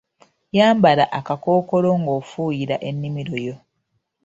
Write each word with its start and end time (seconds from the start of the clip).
Yambala 0.57 1.05
akakkookolo 1.17 1.89
ng'ofuuyira 2.01 2.75
ennimiro 2.89 3.35
yo. 3.45 3.55